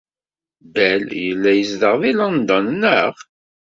Bell 0.73 1.07
yella 1.25 1.51
yezdeɣ 1.55 1.93
deg 2.01 2.15
London, 2.19 2.67
naɣ? 2.81 3.13